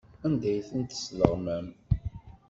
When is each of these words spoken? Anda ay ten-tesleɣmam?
Anda 0.25 0.47
ay 0.51 0.61
ten-tesleɣmam? 0.69 1.67